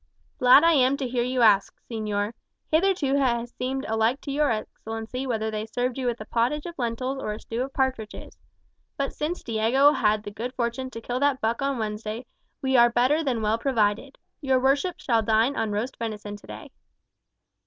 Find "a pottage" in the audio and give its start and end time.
6.19-6.65